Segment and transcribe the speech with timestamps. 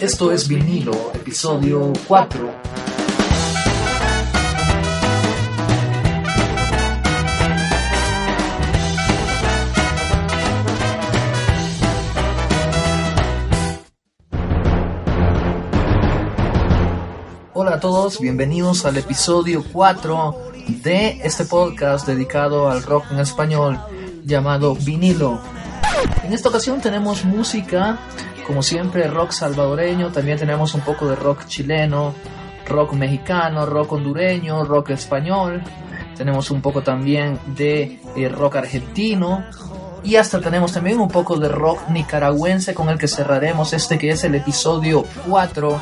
[0.00, 2.50] Esto es Vinilo, episodio 4.
[17.54, 20.34] Hola a todos, bienvenidos al episodio 4
[20.82, 23.80] de este podcast dedicado al rock en español
[24.26, 25.40] llamado Vinilo.
[26.22, 27.98] En esta ocasión tenemos música
[28.46, 32.14] como siempre, rock salvadoreño, también tenemos un poco de rock chileno,
[32.66, 35.62] rock mexicano, rock hondureño, rock español,
[36.16, 39.44] tenemos un poco también de eh, rock argentino
[40.02, 44.10] y hasta tenemos también un poco de rock nicaragüense con el que cerraremos este que
[44.10, 45.80] es el episodio 4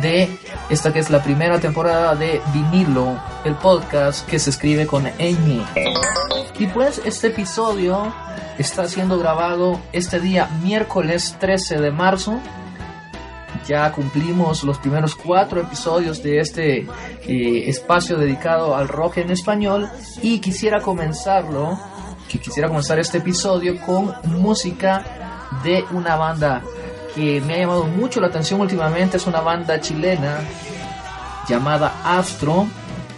[0.00, 0.38] de
[0.70, 5.64] esta que es la primera temporada de Vinilo, el podcast que se escribe con ñ.
[6.58, 8.14] Y pues este episodio
[8.58, 12.40] está siendo grabado este día miércoles 13 de marzo.
[13.66, 16.86] Ya cumplimos los primeros cuatro episodios de este
[17.26, 19.88] eh, espacio dedicado al rock en español.
[20.22, 21.78] Y quisiera comenzarlo,
[22.28, 26.62] que quisiera comenzar este episodio con música de una banda
[27.14, 30.40] que me ha llamado mucho la atención últimamente, es una banda chilena
[31.48, 32.66] llamada Astro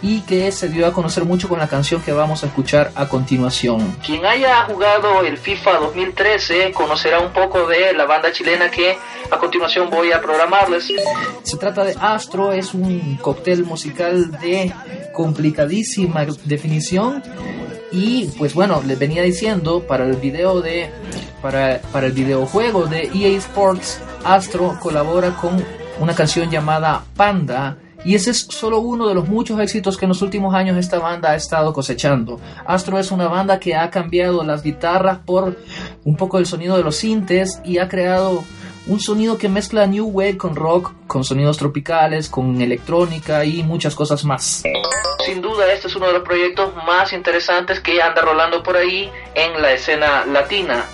[0.01, 3.07] y que se dio a conocer mucho con la canción que vamos a escuchar a
[3.07, 3.97] continuación.
[4.05, 8.97] Quien haya jugado el FIFA 2013 conocerá un poco de la banda chilena que
[9.29, 10.91] a continuación voy a programarles.
[11.43, 14.73] Se trata de Astro, es un cóctel musical de
[15.13, 17.23] complicadísima definición
[17.91, 20.91] y pues bueno, les venía diciendo para el video de
[21.41, 25.63] para, para el videojuego de EA Sports Astro colabora con
[25.99, 30.09] una canción llamada Panda y ese es solo uno de los muchos éxitos que en
[30.09, 32.39] los últimos años esta banda ha estado cosechando.
[32.65, 35.57] Astro es una banda que ha cambiado las guitarras por
[36.03, 38.43] un poco el sonido de los sintes y ha creado
[38.87, 43.95] un sonido que mezcla new wave con rock, con sonidos tropicales, con electrónica y muchas
[43.95, 44.63] cosas más.
[45.25, 49.11] Sin duda este es uno de los proyectos más interesantes que anda rolando por ahí
[49.35, 50.85] en la escena latina.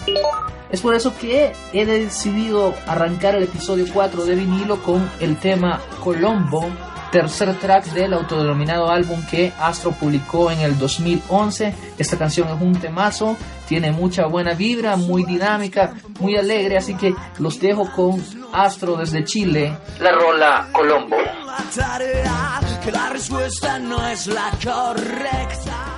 [0.72, 5.80] Es por eso que he decidido arrancar el episodio 4 de vinilo con el tema
[6.04, 6.72] Colombo
[7.14, 11.76] tercer track del autodenominado álbum que Astro publicó en el 2011.
[12.00, 13.38] Esta canción es un temazo,
[13.68, 18.20] tiene mucha buena vibra, muy dinámica, muy alegre, así que los dejo con
[18.52, 21.18] Astro desde Chile, la rola Colombo.
[22.84, 25.93] Que la respuesta no es la correcta.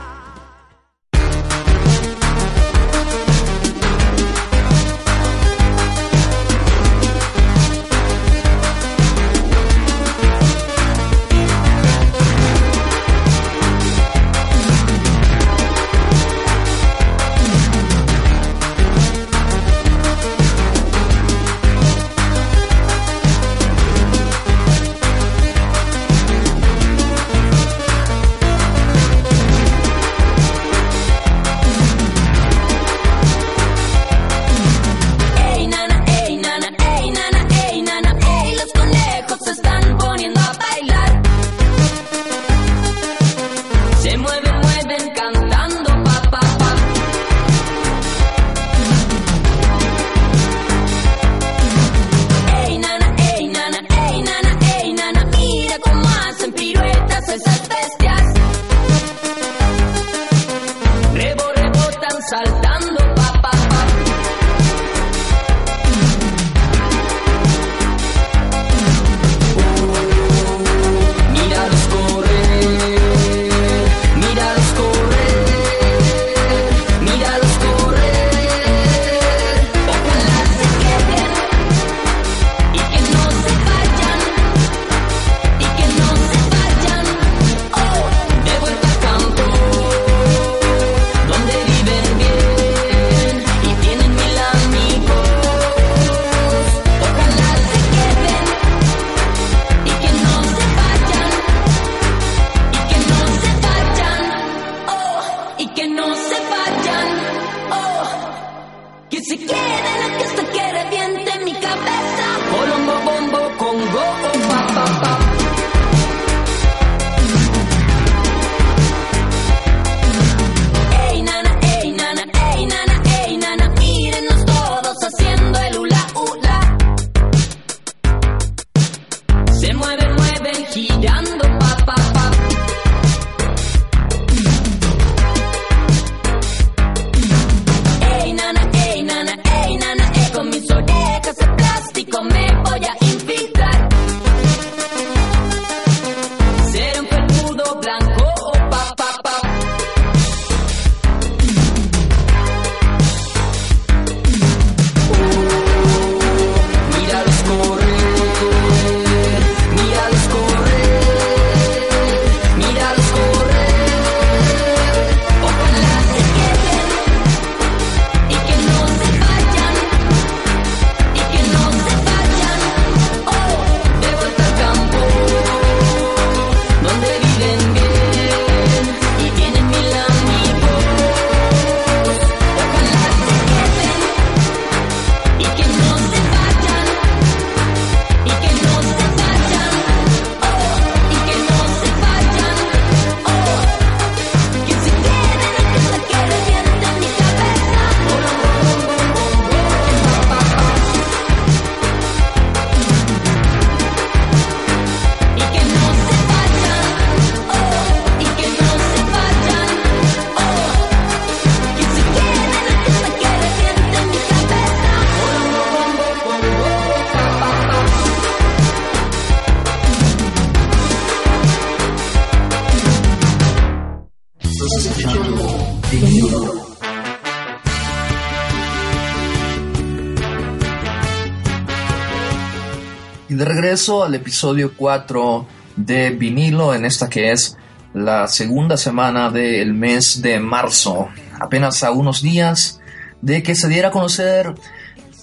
[233.75, 235.45] Regreso al episodio 4
[235.75, 237.57] de vinilo en esta que es
[237.93, 241.09] la segunda semana del mes de marzo,
[241.41, 242.79] apenas a unos días
[243.21, 244.55] de que se diera a conocer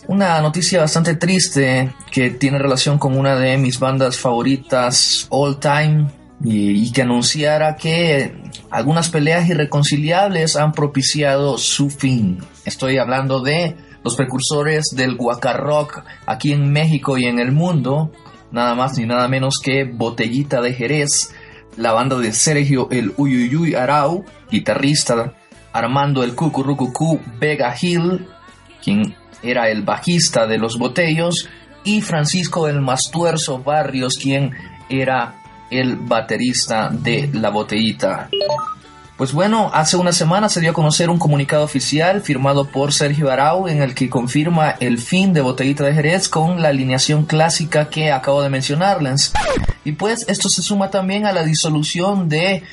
[0.07, 6.09] una noticia bastante triste que tiene relación con una de mis bandas favoritas all time
[6.45, 8.37] y, que anunciara que
[8.71, 12.45] algunas peleas irreconciliables han propiciado su fin.
[12.67, 18.13] Estoy hablando de los precursores del guacarrock aquí en México y en el mundo,
[18.53, 21.35] nada más ni nada menos que Botellita de Jerez,
[21.77, 25.35] la banda de Sergio el Uyuyuy Arau, guitarrista,
[25.73, 28.27] Armando el Cucurucucú Vega Hill,
[28.85, 31.49] quien era el bajista de Los Botellos,
[31.85, 34.53] y Francisco el Mastuerzo Barrios, quien
[34.89, 38.29] era el baterista de La Botellita.
[39.23, 43.31] Pues bueno, hace una semana se dio a conocer un comunicado oficial firmado por Sergio
[43.31, 47.89] Arau en el que confirma el fin de Botellita de Jerez con la alineación clásica
[47.89, 49.33] que acabo de mencionarles.
[49.85, 52.65] Y pues esto se suma también a la disolución de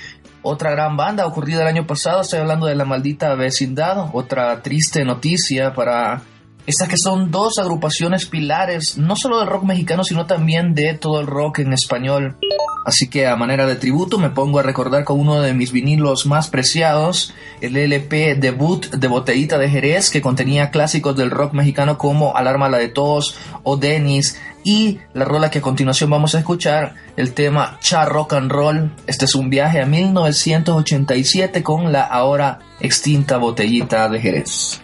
[0.42, 5.06] otra gran banda ocurrida el año pasado, estoy hablando de La Maldita Vecindad, otra triste
[5.06, 6.24] noticia para
[6.66, 11.20] estas que son dos agrupaciones pilares, no solo del rock mexicano, sino también de todo
[11.20, 12.38] el rock en español.
[12.86, 16.26] Así que a manera de tributo me pongo a recordar con uno de mis vinilos
[16.26, 21.98] más preciados, el LP debut de Botellita de Jerez, que contenía clásicos del rock mexicano
[21.98, 26.40] como Alarma la de Todos o Dennis, y la rola que a continuación vamos a
[26.40, 28.92] escuchar, el tema Char Rock and Roll.
[29.08, 34.82] Este es un viaje a 1987 con la ahora extinta Botellita de Jerez.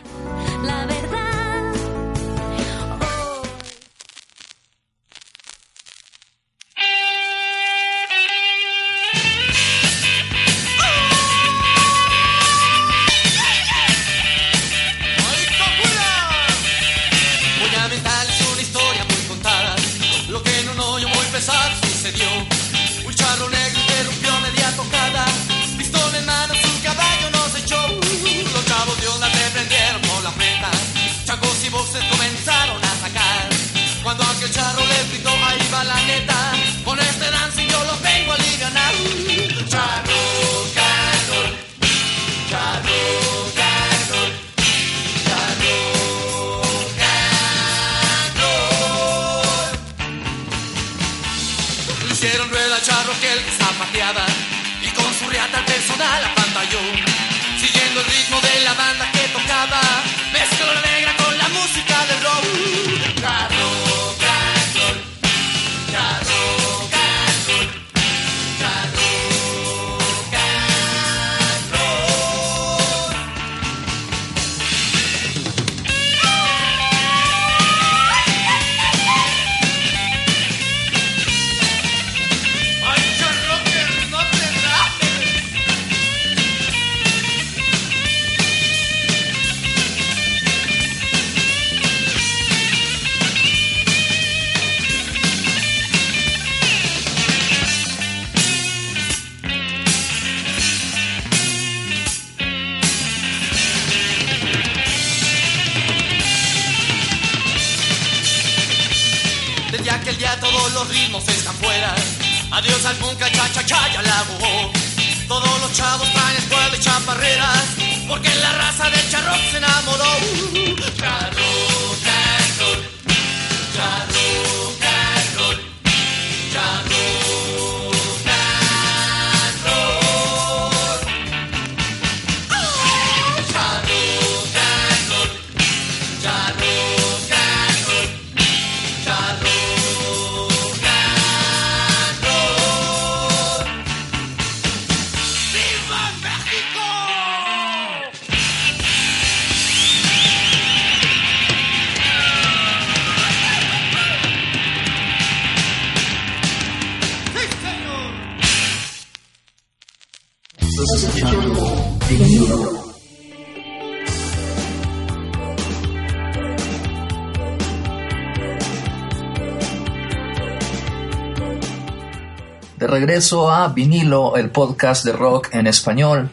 [172.77, 176.29] De regreso a Vinilo, el podcast de rock en español.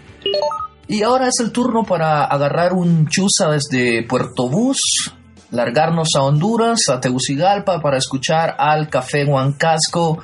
[0.86, 4.82] Y ahora es el turno para agarrar un chuza desde Puerto Bus,
[5.50, 10.18] largarnos a Honduras, a Tegucigalpa, para escuchar al Café Huancasco,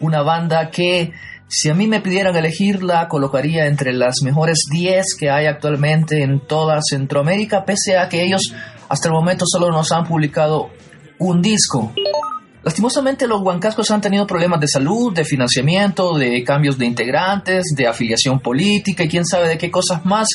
[0.00, 1.12] una banda que
[1.48, 6.40] si a mí me pidieran elegirla, colocaría entre las mejores 10 que hay actualmente en
[6.40, 8.52] toda Centroamérica, pese a que ellos
[8.88, 10.70] hasta el momento solo nos han publicado
[11.18, 11.92] un disco.
[12.62, 17.86] Lastimosamente los huancascos han tenido problemas de salud, de financiamiento, de cambios de integrantes, de
[17.86, 20.28] afiliación política y quién sabe de qué cosas más,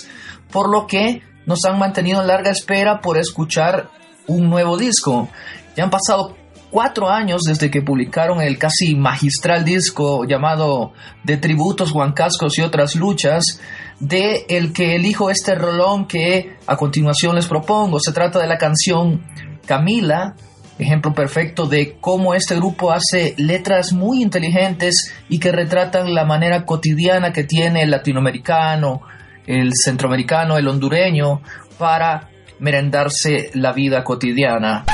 [0.52, 3.90] por lo que nos han mantenido en larga espera por escuchar
[4.28, 5.28] un nuevo disco.
[5.76, 6.38] Ya han pasado
[6.72, 12.96] cuatro años desde que publicaron el casi magistral disco llamado De Tributos, Huancascos y otras
[12.96, 13.62] luchas,
[14.00, 18.00] de el que elijo este rolón que a continuación les propongo.
[18.00, 19.24] Se trata de la canción
[19.66, 20.36] Camila,
[20.78, 26.66] ejemplo perfecto de cómo este grupo hace letras muy inteligentes y que retratan la manera
[26.66, 29.02] cotidiana que tiene el latinoamericano,
[29.46, 31.42] el centroamericano, el hondureño
[31.78, 32.29] para
[32.60, 34.86] merendarse la vida cotidiana.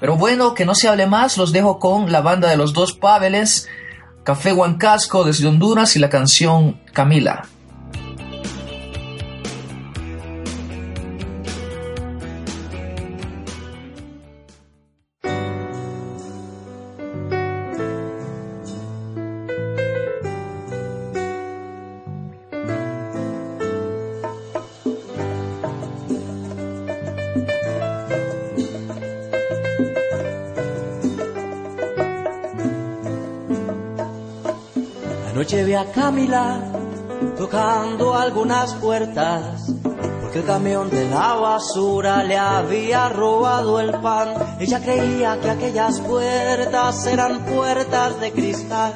[0.00, 2.92] Pero bueno, que no se hable más, los dejo con la banda de los dos
[2.92, 3.68] Paveles,
[4.22, 7.46] Café Huancasco desde Honduras y la canción Camila.
[35.46, 36.58] Vi a Camila
[37.36, 39.70] tocando algunas puertas,
[40.22, 44.32] porque el camión de la basura le había robado el pan.
[44.58, 48.94] Ella creía que aquellas puertas eran puertas de cristal,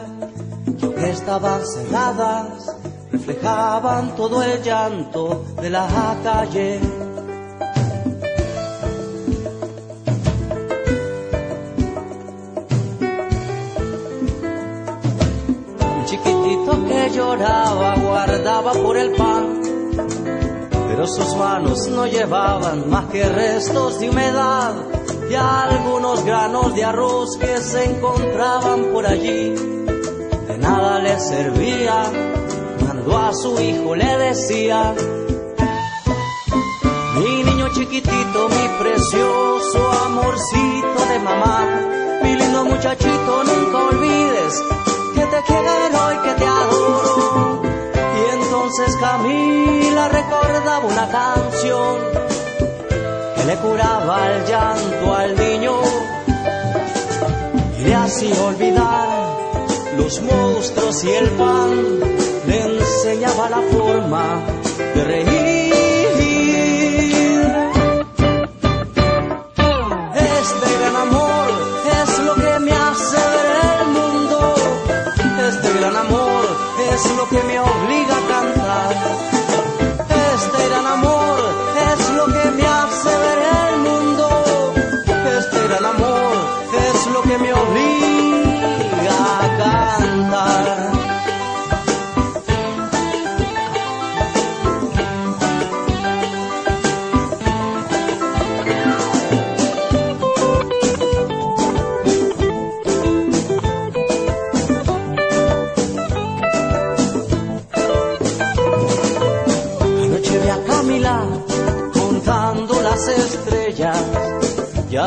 [0.79, 2.77] que aunque estaban cerradas,
[3.13, 6.81] reflejaban todo el llanto de la calle.
[18.73, 19.61] Por el pan,
[20.89, 24.75] pero sus manos no llevaban más que restos de humedad
[25.31, 29.55] y algunos granos de arroz que se encontraban por allí.
[30.49, 32.05] De nada le servía
[32.81, 34.95] cuando a su hijo le decía,
[37.15, 44.63] mi niño chiquitito, mi precioso amorcito de mamá, mi lindo muchachito, nunca olvides
[45.15, 47.68] que te quiero y que te adoro.
[48.71, 52.01] Entonces Camila recordaba una canción
[53.35, 55.73] que le curaba el llanto al niño
[57.79, 59.09] y le hacía olvidar
[59.97, 61.99] los monstruos y el pan,
[62.47, 64.43] le enseñaba la forma
[64.95, 65.48] de reír.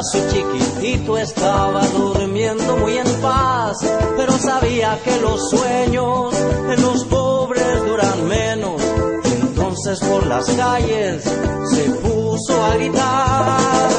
[0.03, 3.77] Su chiquitito estaba durmiendo muy en paz,
[4.17, 8.81] pero sabía que los sueños en los pobres duran menos.
[9.41, 13.89] Entonces por las calles se puso a gritar.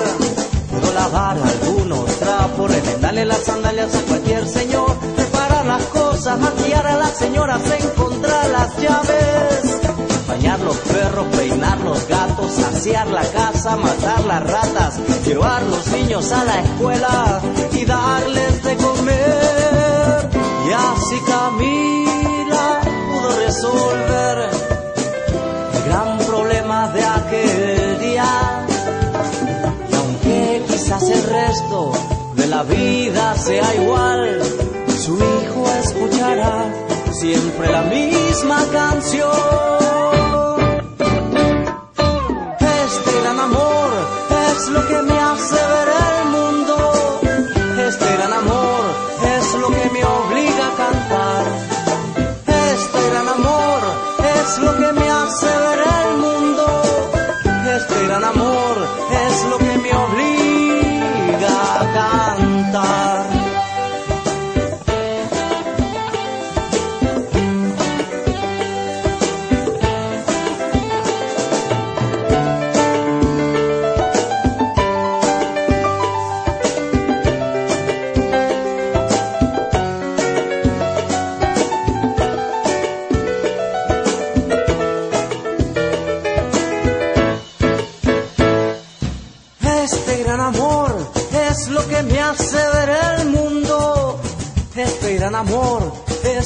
[0.70, 6.96] Puedo lavar algunos trapos, remendarle las sandalias a cualquier señor, preparar las cosas, maquillar a
[6.96, 9.78] las señoras, encontrar las llaves.
[10.26, 12.21] Bañar los perros, peinar los gatos,
[12.52, 17.40] saciar la casa, matar las ratas, llevar los niños a la escuela
[17.72, 20.28] y darles de comer.
[20.68, 22.80] Y así Camila
[23.10, 24.50] pudo resolver
[25.74, 28.66] el gran problema de aquel día.
[29.90, 31.92] Y aunque quizás el resto
[32.34, 34.42] de la vida sea igual,
[34.98, 36.64] su hijo escuchará
[37.12, 39.91] siempre la misma canción.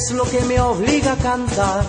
[0.07, 1.85] Es lo que me obliga a cantar.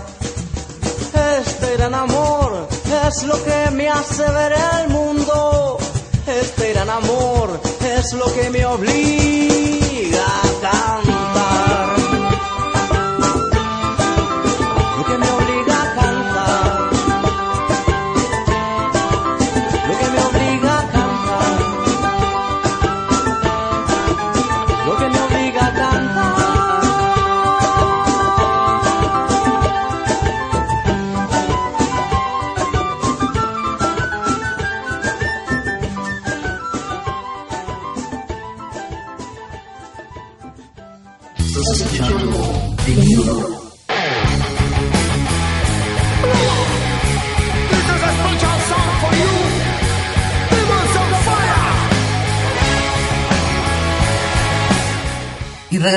[1.39, 2.67] Este gran amor
[3.07, 5.77] es lo que me hace ver el mundo.
[6.25, 10.36] Este gran amor es lo que me obliga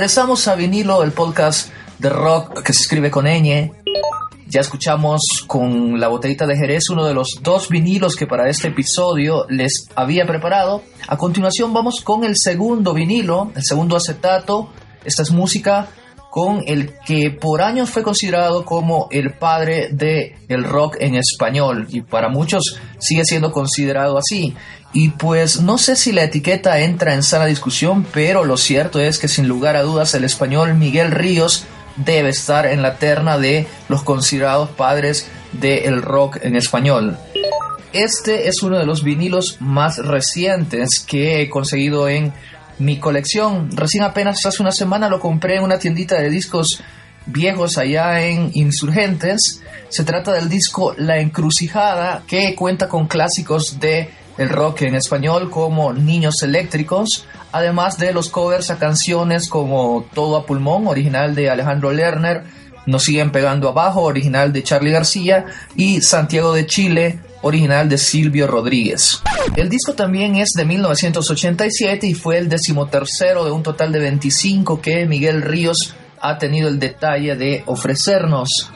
[0.00, 3.70] regresamos a vinilo, el podcast de rock que se escribe con ñ.
[4.46, 8.68] Ya escuchamos con la botellita de Jerez uno de los dos vinilos que para este
[8.68, 10.82] episodio les había preparado.
[11.06, 14.70] A continuación vamos con el segundo vinilo, el segundo acetato.
[15.04, 15.88] Esta es música
[16.30, 21.88] con el que por años fue considerado como el padre de el rock en español
[21.90, 24.54] y para muchos sigue siendo considerado así.
[24.92, 29.18] Y pues no sé si la etiqueta entra en sana discusión, pero lo cierto es
[29.18, 31.64] que sin lugar a dudas el español Miguel Ríos
[31.96, 37.18] debe estar en la terna de los considerados padres del rock en español.
[37.92, 42.32] Este es uno de los vinilos más recientes que he conseguido en
[42.80, 43.70] mi colección.
[43.76, 46.82] Recién apenas hace una semana lo compré en una tiendita de discos
[47.26, 49.62] viejos allá en Insurgentes.
[49.88, 55.50] Se trata del disco La Encrucijada, que cuenta con clásicos de el rock en español
[55.50, 61.50] como Niños Eléctricos, además de los covers a canciones como Todo a Pulmón, original de
[61.50, 62.44] Alejandro Lerner,
[62.86, 65.44] Nos siguen pegando abajo, original de Charlie García,
[65.76, 69.22] y Santiago de Chile, original de Silvio Rodríguez.
[69.56, 74.80] El disco también es de 1987 y fue el decimotercero de un total de 25
[74.80, 78.70] que Miguel Ríos ha tenido el detalle de ofrecernos.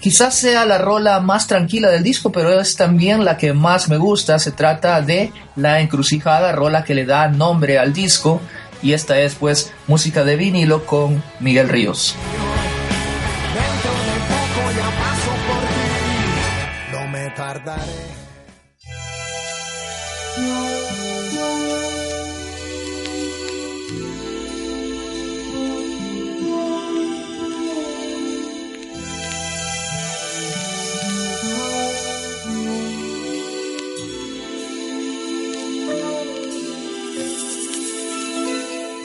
[0.00, 3.96] Quizás sea la rola más tranquila del disco, pero es también la que más me
[3.96, 4.38] gusta.
[4.38, 8.40] Se trata de La Encrucijada, rola que le da nombre al disco.
[8.80, 12.14] Y esta es pues música de vinilo con Miguel Ríos.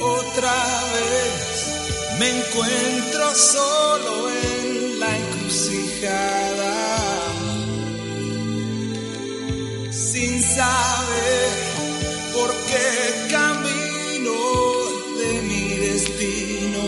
[0.02, 0.52] Otra
[0.94, 1.40] vez
[2.20, 6.63] me encuentro solo en la encrucijada,
[10.54, 11.50] sin saber
[12.34, 14.38] por qué camino
[15.20, 16.84] de mi destino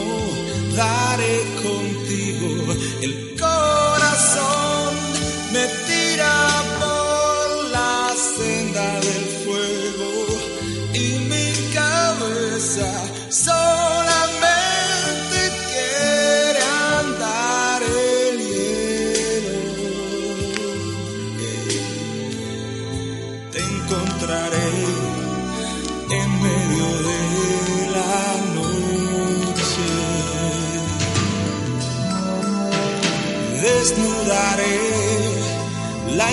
[0.75, 2.73] daré contigo.
[3.01, 4.95] El corazón
[5.53, 6.35] me tira
[6.79, 10.11] por la senda del fuego
[10.93, 12.89] y mi cabeza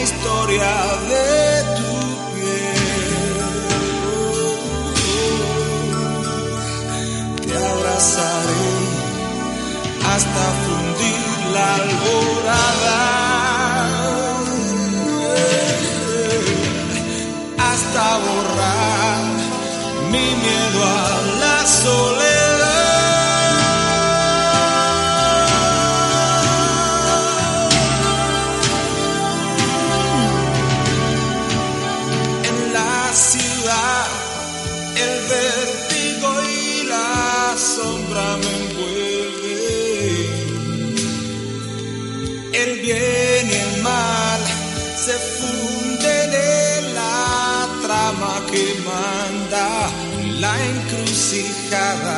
[0.02, 0.72] historia
[1.10, 1.30] de
[1.78, 1.92] tu
[2.34, 3.36] piel.
[7.46, 8.68] Te abrazaré
[10.12, 13.00] hasta fundir la alborada.
[17.68, 19.22] Hasta borrar
[20.12, 21.10] mi miedo a
[21.42, 22.41] la soledad.
[51.72, 52.11] Encrucijada.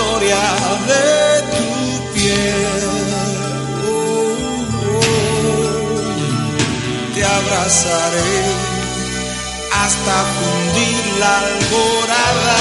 [0.00, 0.40] Historia
[0.90, 2.88] de tu piel.
[7.14, 8.36] Te abrazaré
[9.82, 12.60] hasta fundir la alborada.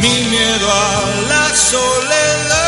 [0.00, 2.65] mi miedo a la soledad.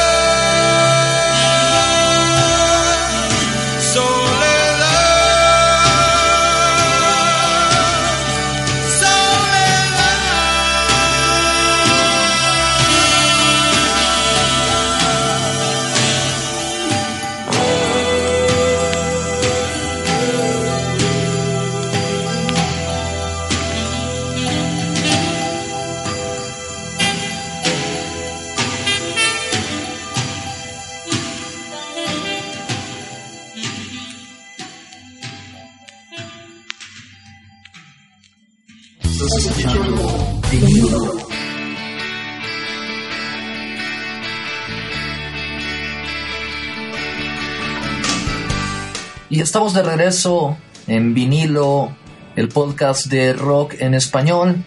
[49.48, 51.96] Estamos de regreso en vinilo,
[52.36, 54.62] el podcast de rock en español.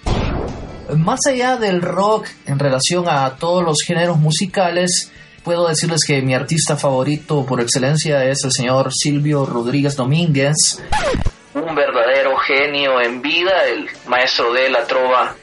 [0.98, 5.12] Más allá del rock en relación a todos los géneros musicales,
[5.44, 10.82] puedo decirles que mi artista favorito por excelencia es el señor Silvio Rodríguez Domínguez.
[11.54, 15.36] Un verdadero genio en vida, el maestro de la trova.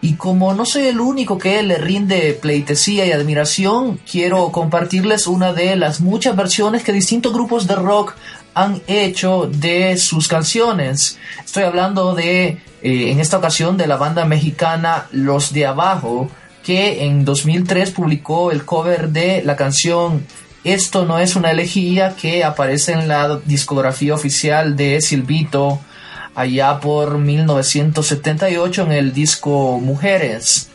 [0.00, 5.52] Y como no soy el único que le rinde pleitesía y admiración, quiero compartirles una
[5.52, 8.14] de las muchas versiones que distintos grupos de rock
[8.54, 11.18] han hecho de sus canciones.
[11.44, 16.30] Estoy hablando de, eh, en esta ocasión, de la banda mexicana Los de Abajo,
[16.62, 20.26] que en 2003 publicó el cover de la canción
[20.64, 25.78] Esto no es una elegía que aparece en la discografía oficial de Silvito
[26.34, 30.70] allá por 1978 en el disco Mujeres.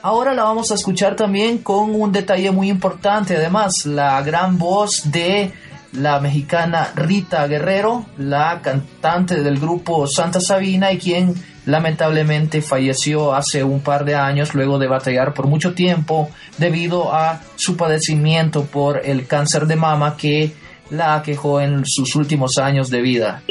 [0.00, 5.10] Ahora la vamos a escuchar también con un detalle muy importante, además, la gran voz
[5.10, 5.52] de
[5.96, 13.64] la mexicana Rita Guerrero, la cantante del grupo Santa Sabina y quien lamentablemente falleció hace
[13.64, 19.02] un par de años luego de batallar por mucho tiempo debido a su padecimiento por
[19.04, 20.52] el cáncer de mama que
[20.90, 23.42] la aquejó en sus últimos años de vida.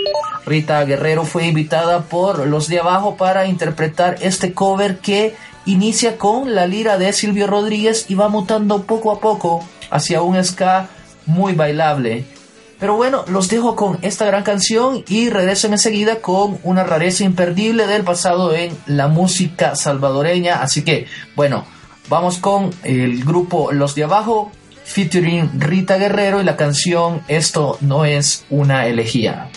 [0.46, 6.54] Rita Guerrero fue invitada por los de abajo para interpretar este cover que inicia con
[6.56, 10.88] la lira de Silvio Rodríguez y va mutando poco a poco hacia un ska
[11.26, 12.26] muy bailable.
[12.80, 17.88] Pero bueno, los dejo con esta gran canción y regreso enseguida con una rareza imperdible
[17.88, 20.62] del pasado en la música salvadoreña.
[20.62, 21.66] Así que, bueno,
[22.10, 24.52] vamos con el grupo Los de Abajo
[24.84, 29.50] featuring Rita Guerrero y la canción Esto no es una elegía.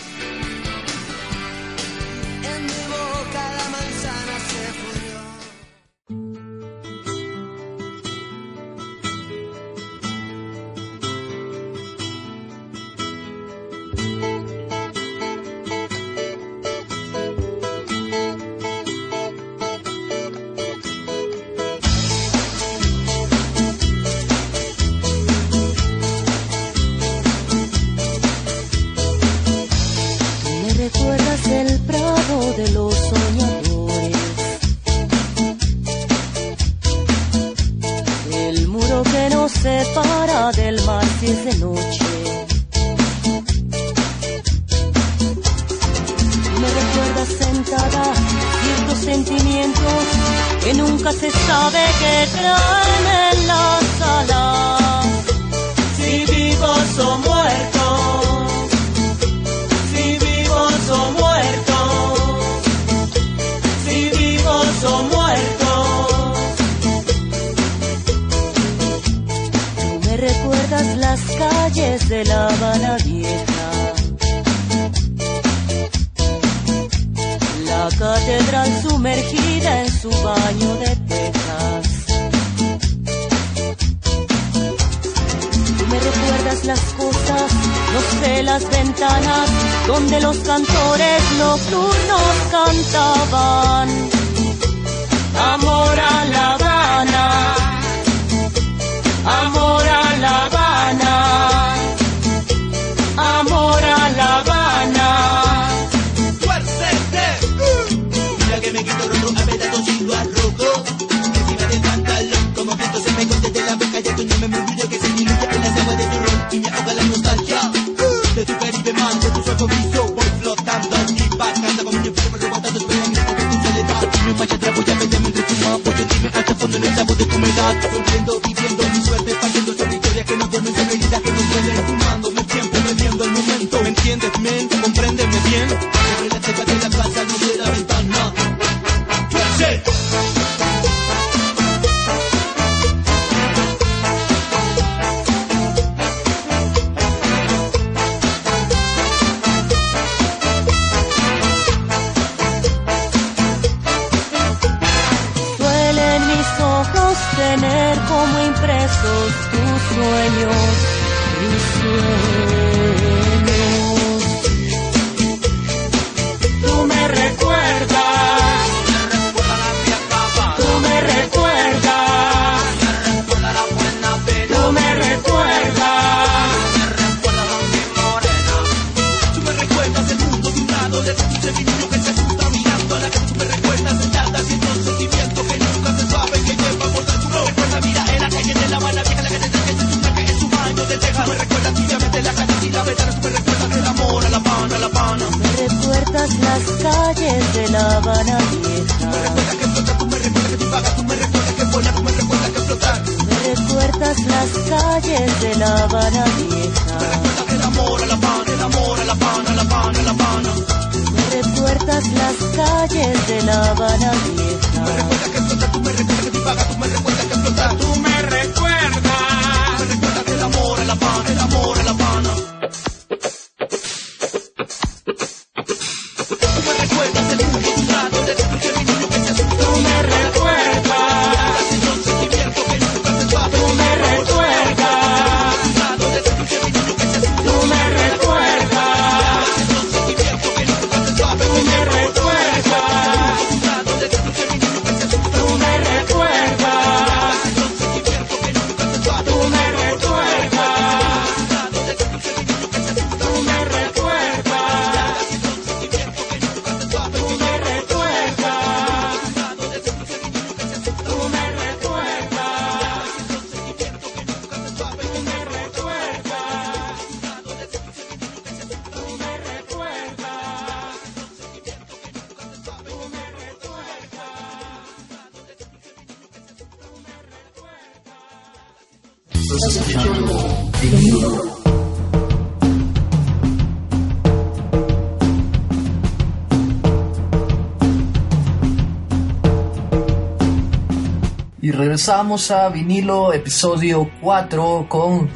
[291.99, 295.29] Regresamos a vinilo episodio 4 con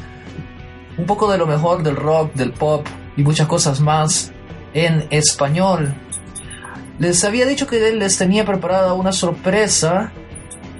[0.96, 2.86] un poco de lo mejor del rock, del pop
[3.18, 4.32] y muchas cosas más
[4.72, 5.94] en español.
[6.98, 10.10] Les había dicho que les tenía preparada una sorpresa,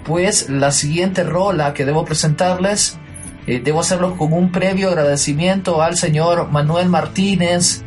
[0.07, 2.99] pues la siguiente rola que debo presentarles,
[3.47, 7.84] eh, debo hacerlo con un previo agradecimiento al señor Manuel Martínez,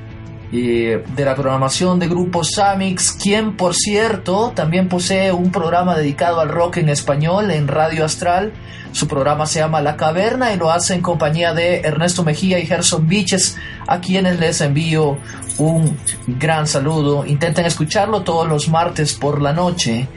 [0.51, 6.49] de la programación de Grupo Samix, quien por cierto también posee un programa dedicado al
[6.49, 8.53] rock en español en Radio Astral.
[8.93, 12.65] Su programa se llama La Caverna y lo hace en compañía de Ernesto Mejía y
[12.65, 13.57] Gerson Biches,
[13.87, 15.17] a quienes les envío
[15.57, 17.25] un gran saludo.
[17.25, 20.07] Intenten escucharlo todos los martes por la noche.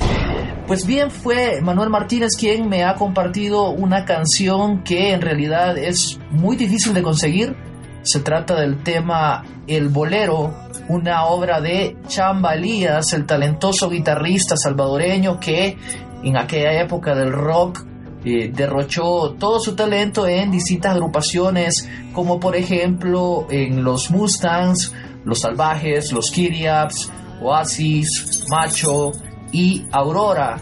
[0.66, 6.20] Pues bien, fue Manuel Martínez quien me ha compartido una canción que en realidad es
[6.30, 7.56] muy difícil de conseguir.
[8.02, 10.54] Se trata del tema El Bolero,
[10.88, 15.76] una obra de Chamba Elías, el talentoso guitarrista salvadoreño que
[16.22, 17.84] en aquella época del rock
[18.24, 25.40] eh, derrochó todo su talento en distintas agrupaciones, como por ejemplo en los Mustangs, los
[25.40, 27.10] Salvajes, los Kiriaps,
[27.42, 29.12] Oasis, Macho
[29.52, 30.58] y Aurora.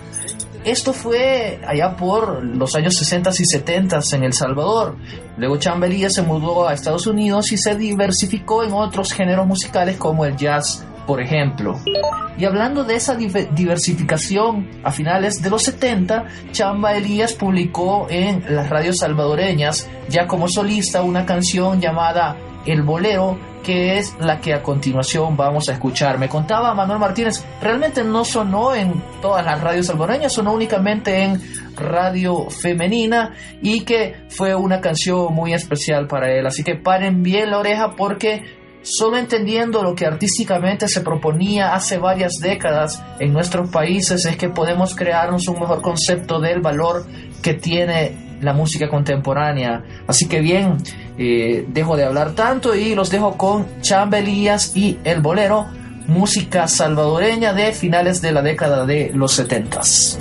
[0.65, 4.97] Esto fue allá por los años 60 y 70 en El Salvador.
[5.37, 10.25] Luego Chambelía se mudó a Estados Unidos y se diversificó en otros géneros musicales como
[10.25, 11.79] el jazz, por ejemplo.
[12.37, 18.69] Y hablando de esa diversificación, a finales de los 70, Chamba Elías publicó en las
[18.69, 24.63] radios salvadoreñas, ya como solista, una canción llamada El Bolero, que es la que a
[24.63, 26.19] continuación vamos a escuchar.
[26.19, 31.41] Me contaba Manuel Martínez, realmente no sonó en todas las radios salvadoreñas, sonó únicamente en
[31.77, 36.47] radio femenina y que fue una canción muy especial para él.
[36.47, 38.43] Así que paren bien la oreja porque
[38.83, 44.49] solo entendiendo lo que artísticamente se proponía hace varias décadas en nuestros países es que
[44.49, 47.07] podemos crearnos un mejor concepto del valor
[47.43, 49.83] que tiene la música contemporánea.
[50.07, 50.77] Así que bien,
[51.19, 55.67] eh, dejo de hablar tanto y los dejo con Chambelías y El Bolero,
[56.07, 60.19] música salvadoreña de finales de la década de los setentas.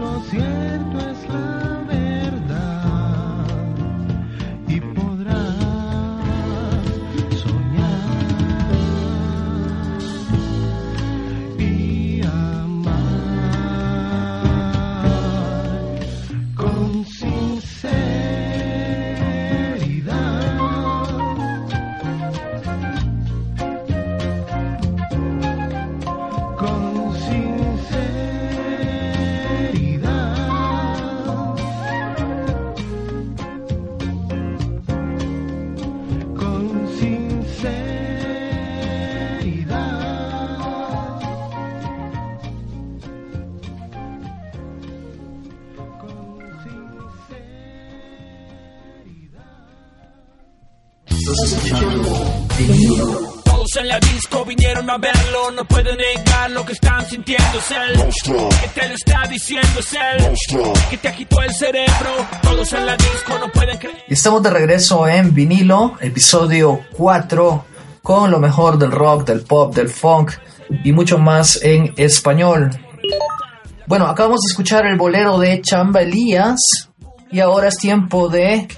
[0.00, 1.69] lo cierto es la
[54.00, 57.58] disco vinieron a verlo, no pueden negar lo que están sintiendo.
[57.58, 60.34] Es él que te lo está diciendo, es él
[60.90, 62.10] que te agitó el cerebro.
[62.42, 64.04] Todos en la disco no pueden creer.
[64.08, 67.64] Y estamos de regreso en vinilo, episodio 4,
[68.02, 70.32] con lo mejor del rock, del pop, del funk
[70.84, 72.70] y mucho más en español.
[73.86, 76.88] Bueno, acabamos de escuchar el bolero de Chamba Elías
[77.30, 78.68] y ahora es tiempo de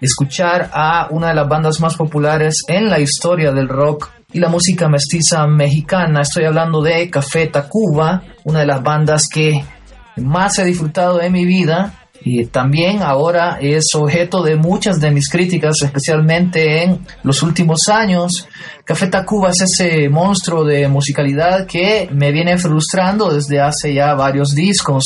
[0.00, 4.48] escuchar a una de las bandas más populares en la historia del rock y la
[4.48, 6.22] música mestiza mexicana.
[6.22, 9.64] Estoy hablando de Café Tacuba, una de las bandas que
[10.16, 15.28] más he disfrutado de mi vida y también ahora es objeto de muchas de mis
[15.28, 18.46] críticas, especialmente en los últimos años.
[18.84, 24.50] Café Tacuba es ese monstruo de musicalidad que me viene frustrando desde hace ya varios
[24.50, 25.04] discos.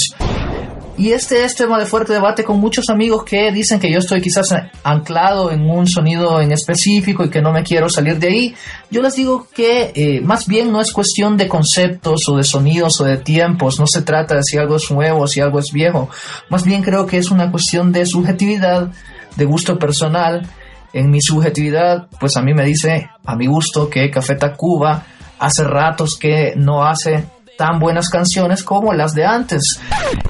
[0.99, 4.23] Y este es tema de fuerte debate con muchos amigos que dicen que yo estoy
[4.23, 4.47] quizás
[4.83, 8.55] anclado en un sonido en específico y que no me quiero salir de ahí.
[8.91, 12.99] Yo les digo que eh, más bien no es cuestión de conceptos o de sonidos
[13.03, 16.09] o de tiempos, no se trata de si algo es nuevo si algo es viejo.
[16.49, 18.91] Más bien creo que es una cuestión de subjetividad,
[19.37, 20.49] de gusto personal.
[20.95, 25.05] En mi subjetividad, pues a mí me dice, a mi gusto, que Café Tacuba
[25.39, 27.27] hace ratos que no hace
[27.57, 29.81] tan buenas canciones como las de antes.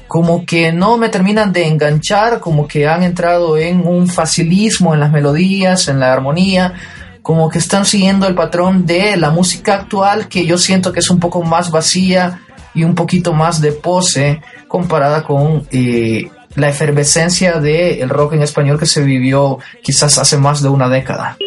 [0.07, 4.99] Como que no me terminan de enganchar, como que han entrado en un facilismo en
[4.99, 6.73] las melodías, en la armonía,
[7.21, 11.09] como que están siguiendo el patrón de la música actual que yo siento que es
[11.09, 12.39] un poco más vacía
[12.73, 18.79] y un poquito más de pose comparada con eh, la efervescencia del rock en español
[18.79, 21.37] que se vivió quizás hace más de una década.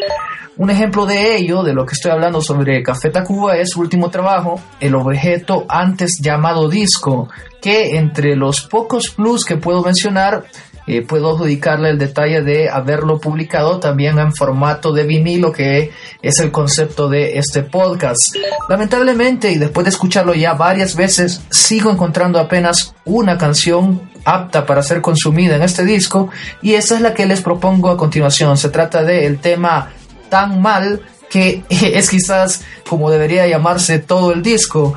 [0.61, 4.11] Un ejemplo de ello, de lo que estoy hablando sobre Café Tacuba, es su último
[4.11, 7.31] trabajo, el objeto antes llamado disco,
[7.63, 10.45] que entre los pocos plus que puedo mencionar,
[10.87, 16.41] eh, puedo adjudicarle el detalle de haberlo publicado también en formato de vinilo, que es
[16.41, 18.37] el concepto de este podcast.
[18.69, 24.83] Lamentablemente, y después de escucharlo ya varias veces, sigo encontrando apenas una canción apta para
[24.83, 26.29] ser consumida en este disco,
[26.61, 28.59] y esa es la que les propongo a continuación.
[28.59, 29.89] Se trata del tema
[30.31, 34.95] tan mal que es quizás como debería llamarse todo el disco.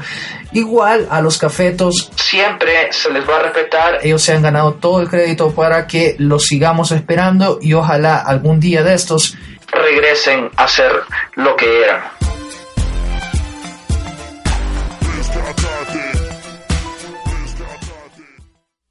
[0.51, 5.01] Igual a los cafetos siempre se les va a respetar, ellos se han ganado todo
[5.01, 9.35] el crédito para que los sigamos esperando y ojalá algún día de estos
[9.71, 10.91] regresen a ser
[11.35, 12.03] lo que eran.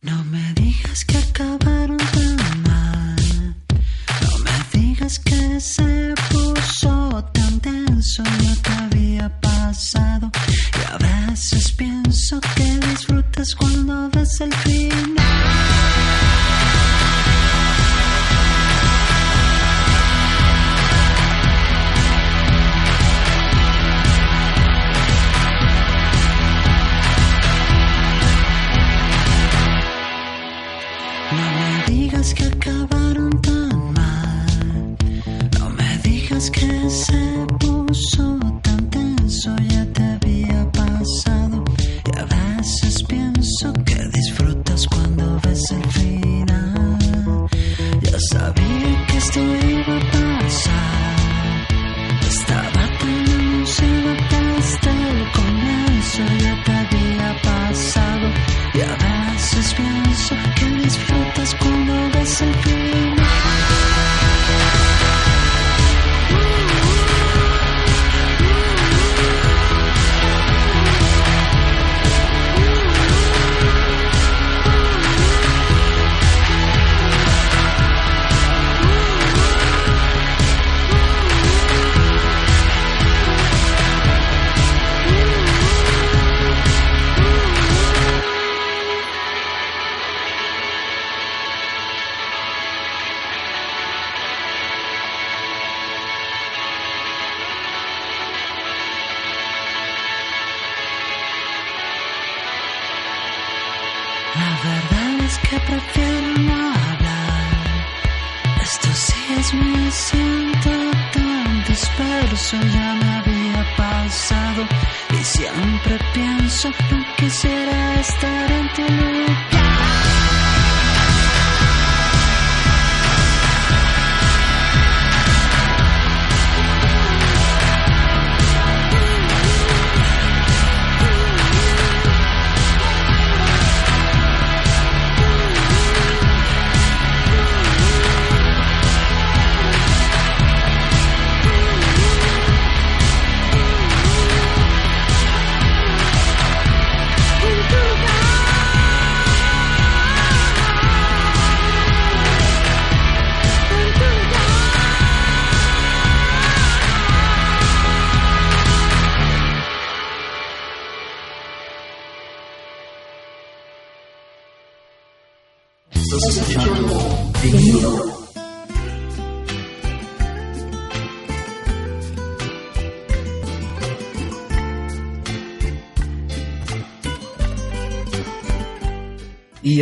[0.00, 3.54] No me digas que acabaron tan mal,
[4.20, 6.14] no me digas que se
[8.02, 10.30] tenso ya te había pasado.
[10.74, 16.01] Y a veces pienso que disfrutas cuando ves el final.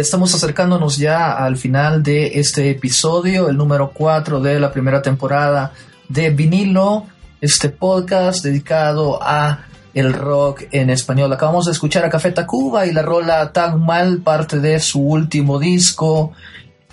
[0.01, 5.73] Estamos acercándonos ya al final de este episodio, el número 4 de la primera temporada
[6.09, 7.05] de vinilo,
[7.39, 11.31] este podcast dedicado a el rock en español.
[11.35, 15.59] Acabamos de escuchar a Café Tacuba y la rola Tan Mal, parte de su último
[15.59, 16.33] disco,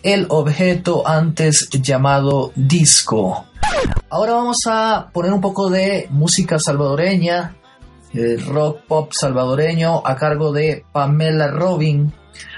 [0.03, 3.45] El Objeto antes llamado Disco.
[4.09, 7.55] Ahora vamos a poner un poco de música salvadoreña,
[8.13, 12.11] el rock pop salvadoreño a cargo de Pamela Robin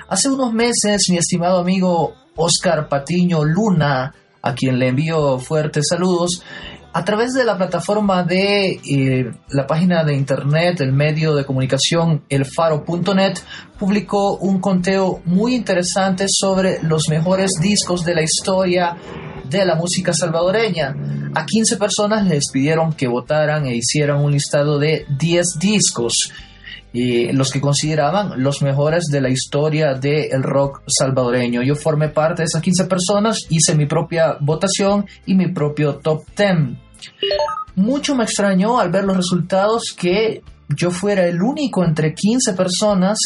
[0.10, 6.42] Hace unos meses, mi estimado amigo Oscar Patiño Luna, a quien le envío fuertes saludos,
[6.92, 12.24] a través de la plataforma de eh, la página de internet, el medio de comunicación
[12.28, 13.38] elfaro.net,
[13.78, 18.98] publicó un conteo muy interesante sobre los mejores discos de la historia
[19.48, 20.96] de la música salvadoreña.
[21.36, 26.32] A 15 personas les pidieron que votaran e hicieran un listado de 10 discos
[26.92, 31.62] y los que consideraban los mejores de la historia del rock salvadoreño.
[31.62, 36.24] Yo formé parte de esas 15 personas, hice mi propia votación y mi propio top
[36.36, 36.78] 10.
[37.76, 43.18] Mucho me extrañó al ver los resultados que yo fuera el único entre 15 personas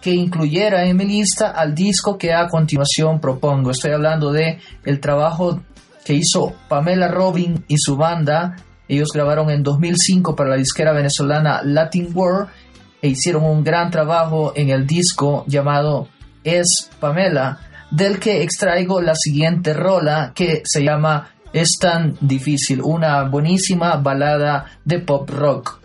[0.00, 3.70] que incluyera en mi lista al disco que a continuación propongo.
[3.70, 5.60] Estoy hablando de el trabajo
[6.04, 8.56] que hizo Pamela Robin y su banda.
[8.88, 12.48] Ellos grabaron en 2005 para la disquera venezolana Latin World
[13.02, 16.08] e hicieron un gran trabajo en el disco llamado
[16.44, 17.58] Es Pamela,
[17.90, 24.66] del que extraigo la siguiente rola que se llama Es tan difícil, una buenísima balada
[24.84, 25.79] de pop rock.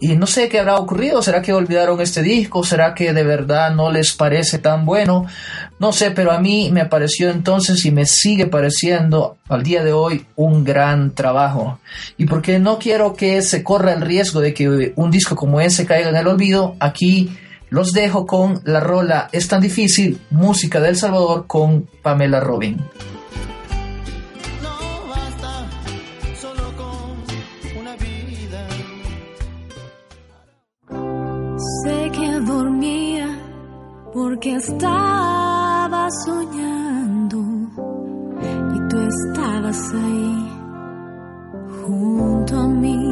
[0.00, 2.62] Y no sé qué habrá ocurrido, ¿será que olvidaron este disco?
[2.62, 5.26] ¿Será que de verdad no les parece tan bueno?
[5.78, 9.92] No sé, pero a mí me pareció entonces y me sigue pareciendo al día de
[9.92, 11.78] hoy un gran trabajo.
[12.18, 15.86] Y porque no quiero que se corra el riesgo de que un disco como ese
[15.86, 17.30] caiga en el olvido, aquí
[17.70, 22.78] los dejo con la rola Es tan difícil, música del Salvador con Pamela Robin.
[34.14, 37.38] Porque estaba soñando
[38.72, 40.48] y tú estabas ahí
[41.82, 43.10] junto a mí.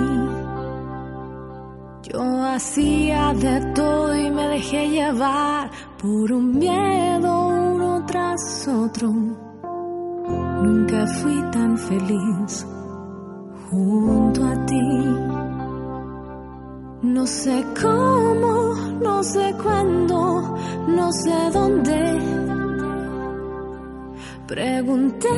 [2.04, 9.08] Yo hacía de todo y me dejé llevar por un miedo uno tras otro.
[10.62, 12.64] Nunca fui tan feliz
[13.68, 15.41] junto a ti.
[17.02, 22.20] No sé cómo, no sé cuándo, no sé dónde.
[24.46, 25.28] Pregunté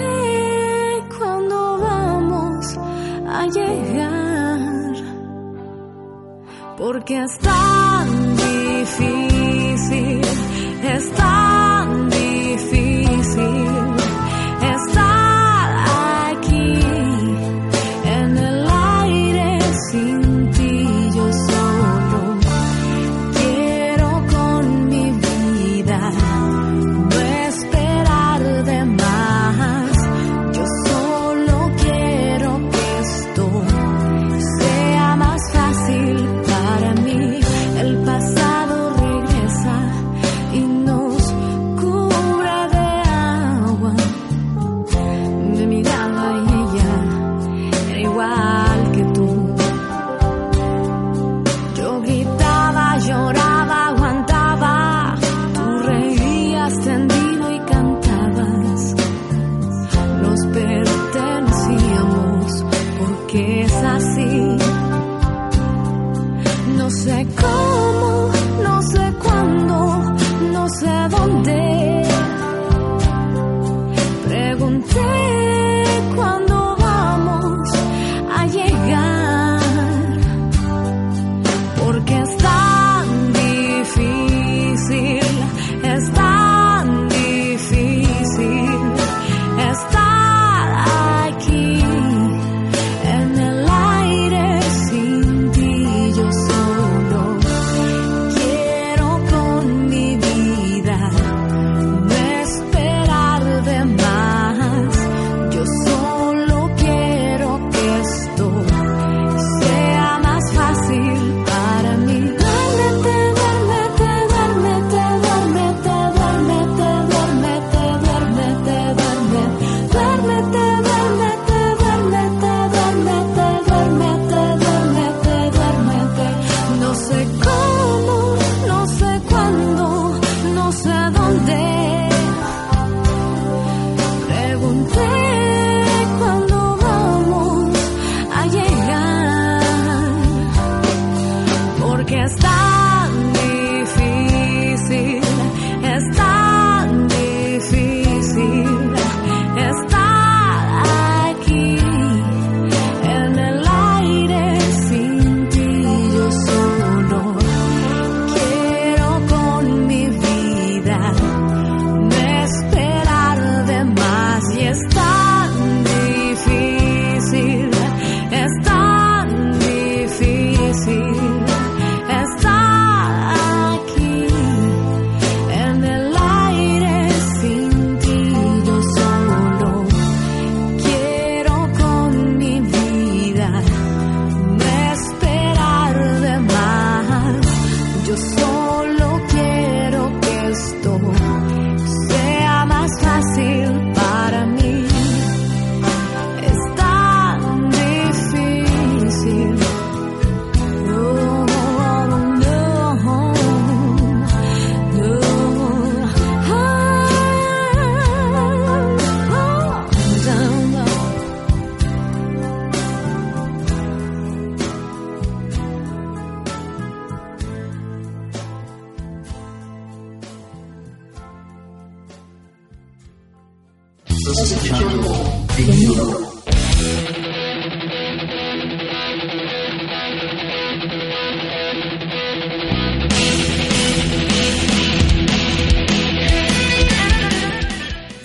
[1.18, 2.78] cuándo vamos
[3.26, 4.60] a llegar.
[6.76, 10.20] Porque es tan difícil,
[10.82, 11.73] es tan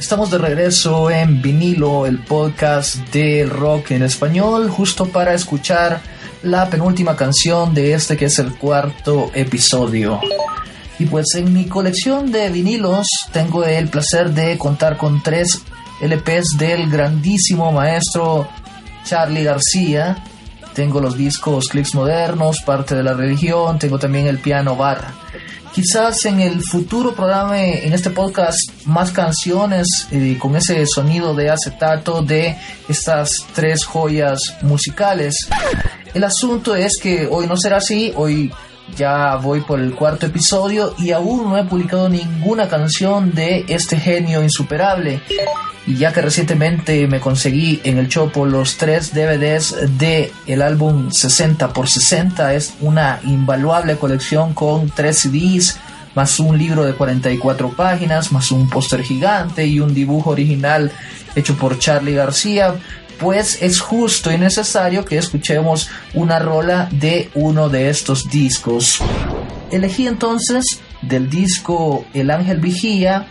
[0.10, 6.02] Estamos de regreso en vinilo, el podcast del rock en español, justo para escuchar
[6.42, 10.20] la penúltima canción de este que es el cuarto episodio.
[10.98, 15.62] Y pues en mi colección de vinilos tengo el placer de contar con tres
[16.02, 18.50] LPs del grandísimo maestro
[19.06, 20.24] Charlie García.
[20.80, 25.12] Tengo los discos Clips Modernos, Parte de la Religión, tengo también el Piano Bar.
[25.74, 31.50] Quizás en el futuro programa, en este podcast, más canciones eh, con ese sonido de
[31.50, 32.56] acetato de
[32.88, 35.50] estas tres joyas musicales.
[36.14, 38.50] El asunto es que hoy no será así, hoy
[38.96, 43.98] ya voy por el cuarto episodio y aún no he publicado ninguna canción de este
[43.98, 45.22] genio insuperable.
[45.88, 51.10] Y ya que recientemente me conseguí en el Chopo los tres DVDs de el álbum
[51.12, 55.80] 60 por 60, es una invaluable colección con tres CDs,
[56.16, 60.92] más un libro de 44 páginas, más un póster gigante y un dibujo original
[61.36, 62.76] hecho por Charlie García,
[63.20, 69.00] pues es justo y necesario que escuchemos una rola de uno de estos discos.
[69.72, 70.64] Elegí entonces
[71.02, 73.28] del disco El Ángel Vigía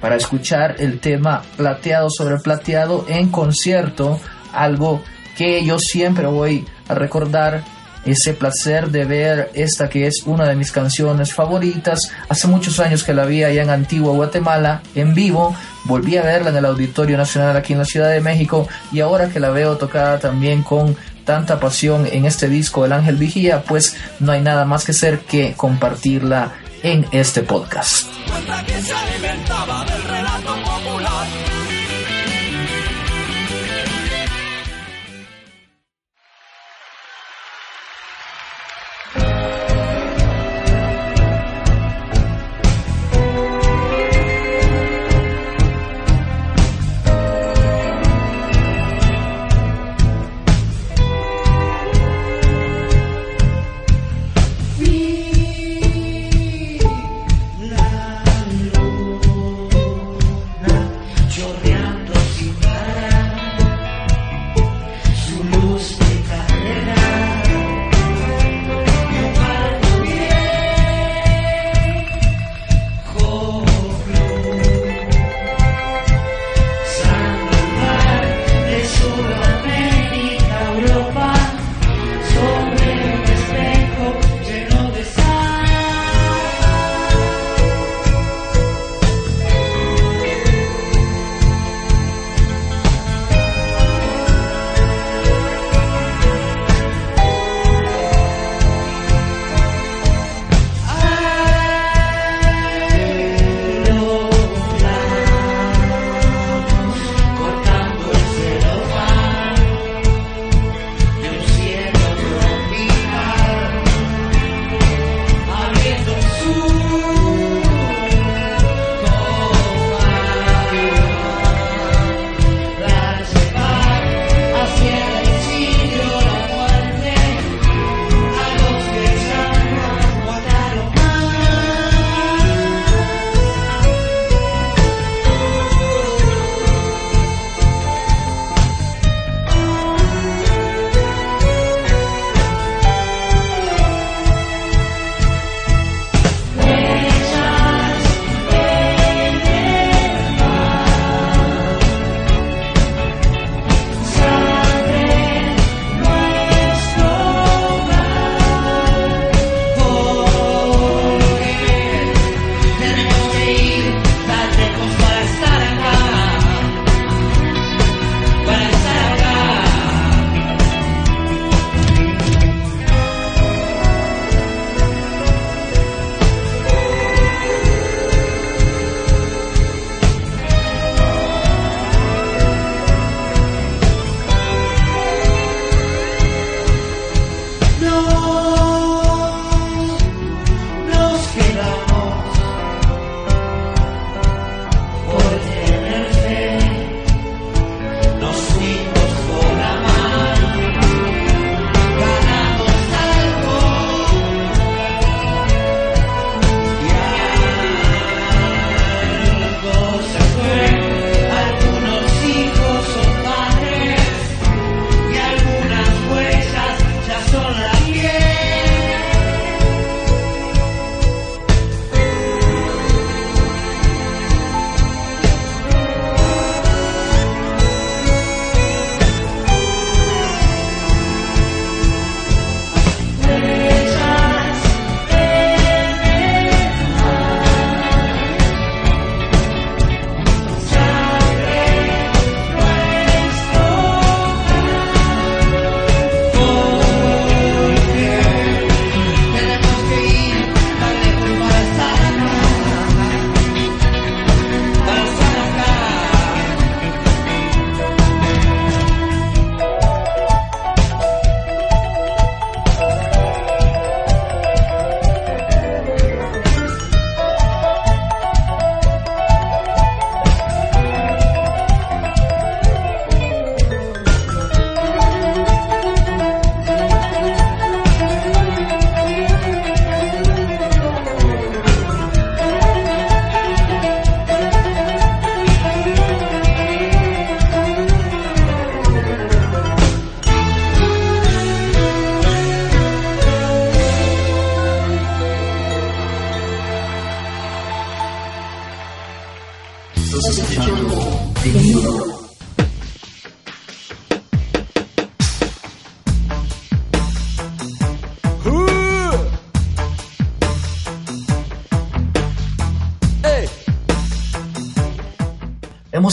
[0.00, 4.20] para escuchar el tema Plateado sobre Plateado en concierto,
[4.52, 5.02] algo
[5.36, 7.64] que yo siempre voy a recordar
[8.04, 12.10] ese placer de ver esta que es una de mis canciones favoritas.
[12.28, 15.54] Hace muchos años que la vi allá en Antigua, Guatemala, en vivo.
[15.84, 19.28] Volví a verla en el Auditorio Nacional aquí en la Ciudad de México y ahora
[19.28, 23.96] que la veo tocada también con tanta pasión en este disco El Ángel Vigía, pues
[24.20, 26.52] no hay nada más que hacer que compartirla
[26.82, 28.06] en este podcast.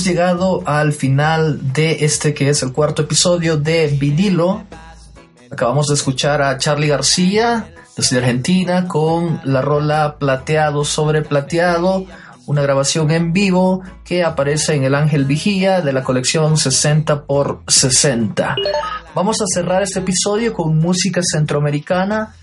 [0.10, 4.64] Llegado al final de este que es el cuarto episodio de Vinilo.
[5.52, 12.06] Acabamos de escuchar a Charlie García desde Argentina con la rola Plateado sobre Plateado,
[12.48, 17.56] una grabación en vivo que aparece en El Ángel Vigía de la colección 60 x
[17.68, 18.56] 60.
[19.14, 22.34] Vamos a cerrar este episodio con música centroamericana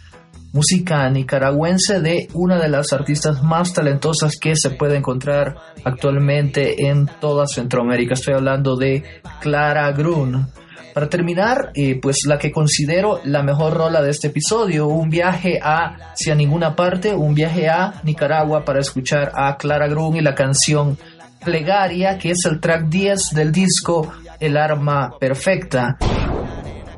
[0.53, 7.07] música nicaragüense de una de las artistas más talentosas que se puede encontrar actualmente en
[7.21, 8.15] toda Centroamérica.
[8.15, 9.05] Estoy hablando de
[9.41, 10.49] Clara Grun.
[10.95, 15.61] Para terminar, eh, pues la que considero la mejor rola de este episodio, un viaje
[15.63, 20.23] a, si a ninguna parte, un viaje a Nicaragua para escuchar a Clara Grun y
[20.23, 20.97] la canción
[21.45, 25.99] Plegaria, que es el track 10 del disco El Arma Perfecta.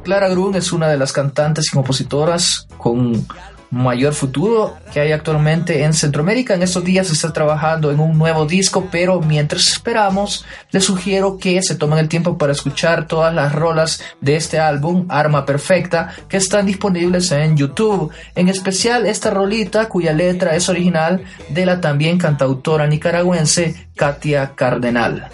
[0.09, 3.27] Clara Grun es una de las cantantes y compositoras con
[3.71, 6.55] mayor futuro que hay actualmente en Centroamérica.
[6.55, 11.63] En estos días está trabajando en un nuevo disco, pero mientras esperamos, les sugiero que
[11.63, 16.39] se tomen el tiempo para escuchar todas las rolas de este álbum, Arma Perfecta, que
[16.39, 18.11] están disponibles en YouTube.
[18.35, 25.29] En especial esta rolita cuya letra es original de la también cantautora nicaragüense Katia Cardenal.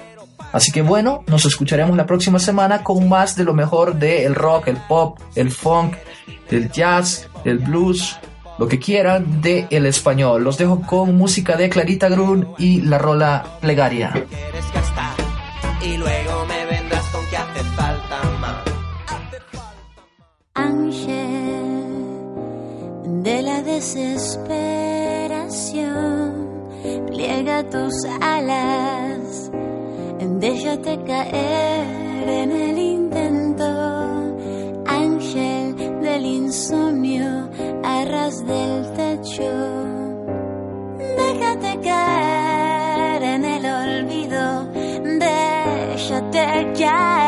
[0.54, 4.68] Así que bueno, nos escucharemos la próxima semana con más de lo mejor del rock,
[4.68, 5.96] el pop, el funk,
[6.48, 8.16] el jazz, el blues,
[8.56, 10.44] lo que quieran de el español.
[10.44, 14.12] Los dejo con música de Clarita Grun y la rola Plegaria.
[15.82, 18.62] Y luego me vendrás con que hace falta más.
[20.54, 21.64] Ángel
[23.24, 26.62] de la desesperación,
[27.08, 29.50] pliega tus alas,
[30.26, 33.64] déjate caer en el intento.
[34.86, 37.48] Ángel del insomnio,
[37.82, 39.50] a ras del techo,
[41.16, 44.64] déjate caer en el olvido,
[45.18, 47.23] déjate caer.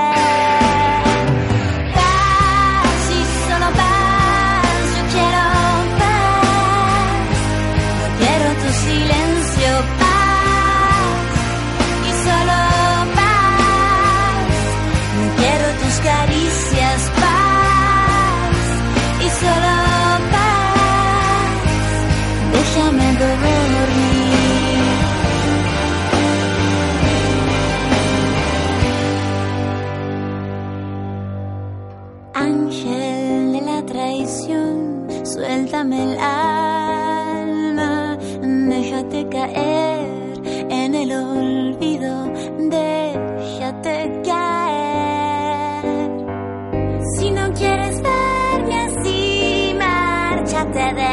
[50.76, 51.05] Márchate